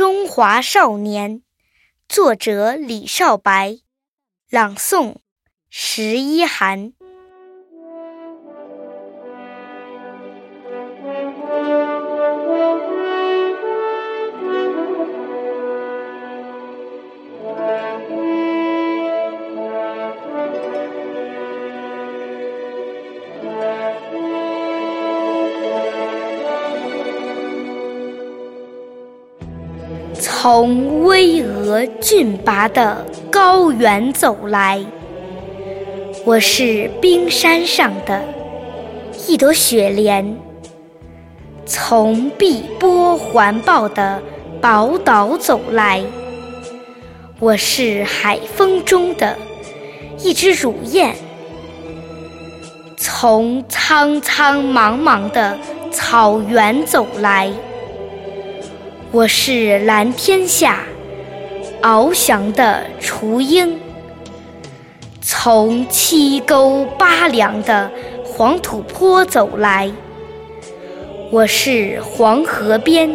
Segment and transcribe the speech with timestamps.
[0.00, 1.42] 中华少年，
[2.08, 3.80] 作者李少白，
[4.48, 5.16] 朗诵
[5.68, 6.94] 十一寒。
[30.42, 34.82] 从巍峨峻拔的高原走来，
[36.24, 38.24] 我是冰山上的
[39.28, 40.34] 一朵雪莲；
[41.66, 44.22] 从碧波环抱的
[44.62, 46.02] 宝岛走来，
[47.38, 49.36] 我是海风中的
[50.20, 51.12] 一只乳燕；
[52.96, 55.58] 从苍苍茫茫的
[55.92, 57.52] 草原走来。
[59.12, 60.84] 我是蓝天下
[61.82, 63.76] 翱翔的雏鹰，
[65.20, 67.90] 从七沟八梁的
[68.24, 69.90] 黄土坡走来；
[71.32, 73.10] 我是黄河边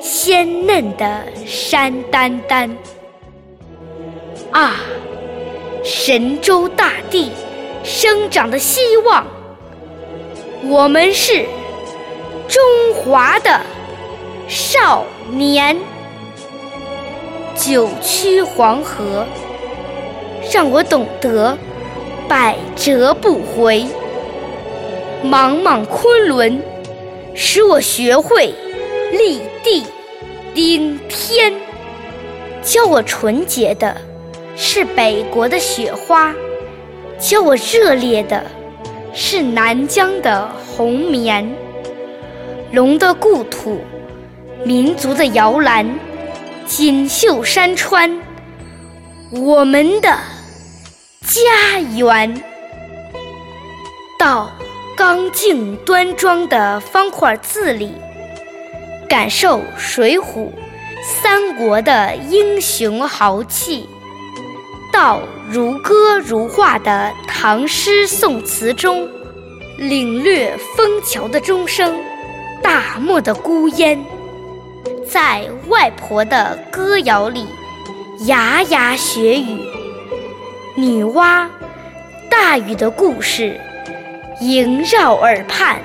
[0.00, 2.76] 鲜嫩的山丹丹。
[4.50, 4.82] 啊，
[5.82, 7.32] 神州大地
[7.82, 9.26] 生长的希望，
[10.64, 11.46] 我们是
[12.46, 12.62] 中
[12.94, 13.58] 华的。
[14.54, 15.74] 少年，
[17.56, 19.24] 九曲黄河，
[20.52, 21.56] 让我懂得
[22.28, 23.86] 百折不回；
[25.24, 26.60] 茫茫昆仑，
[27.34, 28.52] 使我学会
[29.12, 29.86] 立地
[30.52, 31.54] 顶天。
[32.62, 33.96] 教我纯洁的
[34.54, 36.34] 是北国的雪花，
[37.18, 38.44] 教我热烈的
[39.14, 41.50] 是南疆的红棉。
[42.72, 43.80] 龙的故土。
[44.64, 45.98] 民族的摇篮，
[46.66, 48.20] 锦绣山川，
[49.32, 50.16] 我们的
[51.22, 52.40] 家园。
[54.16, 54.52] 到
[54.96, 57.92] 刚劲端庄的方块字里，
[59.08, 60.22] 感受《水浒》
[61.02, 63.88] 《三国》的英雄豪气；
[64.92, 65.20] 到
[65.50, 69.08] 如歌如画的唐诗宋词中，
[69.76, 71.96] 领略枫桥的钟声，
[72.62, 74.00] 大漠的孤烟。
[75.06, 77.46] 在外婆的歌谣里，
[78.20, 79.58] 牙牙学语；
[80.76, 81.48] 女娲、
[82.30, 83.60] 大禹的故事
[84.40, 85.80] 萦绕耳畔。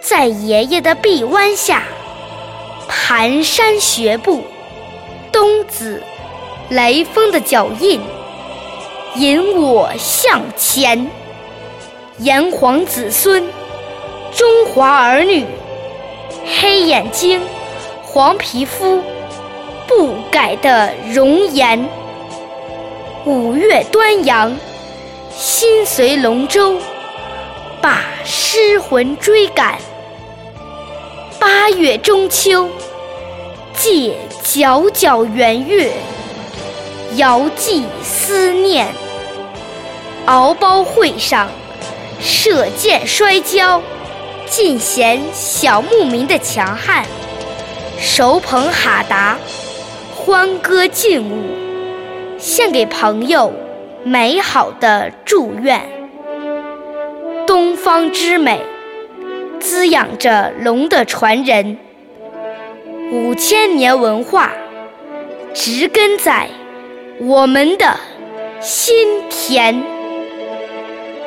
[0.00, 1.82] 在爷爷的臂弯下，
[2.88, 4.42] 蹒跚学步；
[5.32, 6.02] 冬子、
[6.68, 8.00] 雷锋的脚印
[9.16, 11.10] 引我向前。
[12.18, 13.48] 炎黄子孙，
[14.34, 15.44] 中华儿女，
[16.60, 17.40] 黑眼睛。
[18.10, 19.02] 黄皮肤，
[19.86, 21.86] 不改的容颜。
[23.26, 24.56] 五月端阳，
[25.36, 26.78] 心随龙舟，
[27.82, 29.76] 把诗魂追赶。
[31.38, 32.66] 八月中秋，
[33.74, 35.92] 借皎皎圆月，
[37.16, 38.86] 遥寄思念。
[40.24, 41.46] 敖包会上，
[42.22, 43.82] 射箭摔跤，
[44.46, 47.04] 尽显小牧民的强悍。
[47.98, 49.36] 手捧哈达，
[50.14, 51.42] 欢歌劲舞，
[52.38, 53.52] 献给朋友
[54.04, 55.82] 美好的祝愿。
[57.44, 58.60] 东方之美，
[59.58, 61.76] 滋养着龙的传人。
[63.10, 64.52] 五千年文化，
[65.52, 66.48] 植根在
[67.20, 67.96] 我们的
[68.60, 68.94] 心
[69.28, 69.82] 田。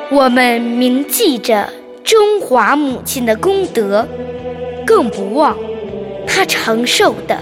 [0.09, 1.67] 我们铭记着
[2.01, 4.07] 中华母亲的功德，
[4.85, 5.57] 更不忘。
[6.25, 7.39] 他承受的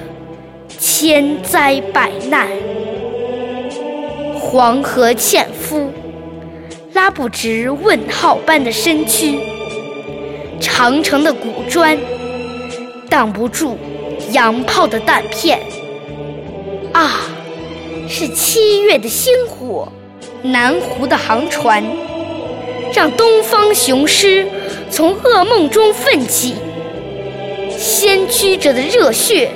[0.78, 2.48] 千灾百难，
[4.40, 5.92] 黄河纤夫
[6.94, 9.40] 拉不直问号般的身躯，
[10.60, 11.98] 长城的古砖
[13.10, 13.78] 挡不住
[14.32, 15.60] 洋炮的弹片。
[16.92, 17.22] 啊，
[18.08, 19.88] 是七月的星火，
[20.42, 21.84] 南湖的航船，
[22.94, 24.48] 让东方雄狮
[24.90, 26.56] 从噩梦中奋起。
[27.80, 29.50] 先驱者的热血，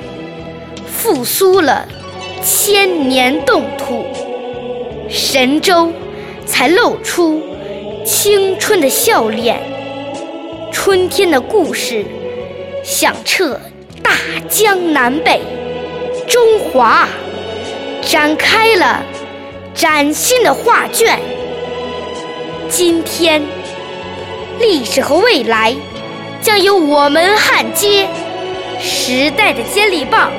[0.87, 1.85] 复苏了
[2.41, 4.05] 千年冻土，
[5.09, 5.91] 神州
[6.45, 7.43] 才露出
[8.05, 9.59] 青春的笑脸。
[10.71, 12.05] 春天的故事
[12.81, 13.59] 响彻
[14.01, 14.13] 大
[14.47, 15.41] 江南北，
[16.25, 17.05] 中华
[18.01, 19.03] 展开了
[19.75, 21.19] 崭新的画卷。
[22.69, 23.43] 今天，
[24.61, 25.75] 历史和未来。
[26.43, 28.05] 将由我们焊接
[28.77, 30.29] 时代的接力棒，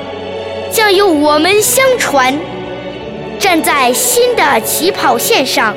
[0.71, 2.37] 将由我们相传。
[3.39, 5.75] 站在新的起跑线上，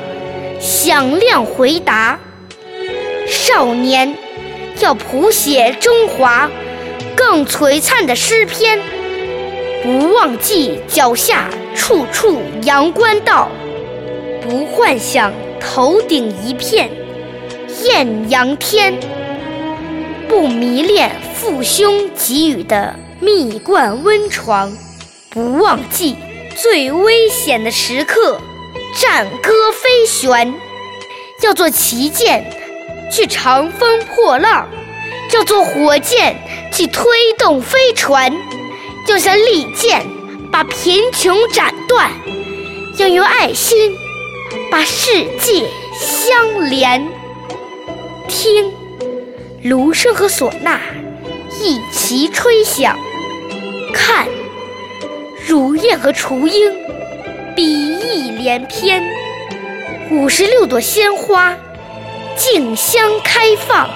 [0.59, 2.19] 响亮回答。
[3.25, 4.15] 少年，
[4.79, 6.47] 要谱写中华
[7.15, 8.79] 更璀璨的诗篇，
[9.81, 13.49] 不忘记脚下处处阳关道，
[14.41, 16.87] 不幻想头顶一片
[17.83, 18.93] 艳阳天，
[20.29, 24.71] 不迷恋父兄给予的蜜罐温床，
[25.31, 26.15] 不忘记。
[26.55, 28.39] 最危险的时刻，
[28.95, 30.53] 战歌飞旋；
[31.41, 32.45] 要做旗舰，
[33.11, 34.67] 去长风破浪；
[35.33, 36.37] 要做火箭，
[36.71, 37.03] 去推
[37.37, 38.31] 动飞船；
[39.07, 40.05] 要像利剑，
[40.51, 42.11] 把贫穷斩断；
[42.97, 43.97] 要用爱心，
[44.69, 45.67] 把世界
[45.97, 47.07] 相连。
[48.27, 48.71] 听，
[49.63, 50.79] 芦笙和唢呐
[51.61, 52.95] 一齐吹响；
[53.93, 54.27] 看。
[55.45, 56.71] 如燕和雏鹰，
[57.55, 59.01] 比翼连翩；
[60.11, 61.55] 五十六朵鲜花，
[62.37, 63.89] 竞相开放，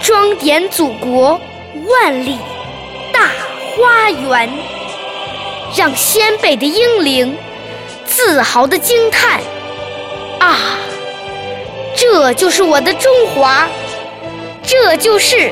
[0.00, 1.40] 装点祖国
[1.86, 2.38] 万里
[3.12, 3.28] 大
[3.76, 4.48] 花园。
[5.76, 7.36] 让先辈的英灵
[8.06, 9.40] 自豪地惊叹：
[10.38, 10.56] 啊，
[11.94, 13.68] 这就是我的中华，
[14.70, 15.50] 这就是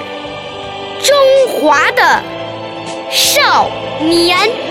[1.03, 1.17] 中
[1.49, 2.23] 华的
[3.11, 4.66] 少年。